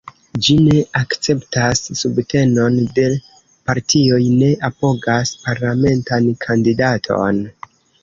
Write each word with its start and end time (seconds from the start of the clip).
Ĝi 0.45 0.53
ne 0.69 0.77
akceptas 0.99 1.83
subtenon 1.99 2.81
de 2.97 3.07
partioj, 3.69 4.21
ne 4.41 4.51
apogas 4.73 5.37
parlamentan 5.47 6.35
kandidaton. 6.49 7.49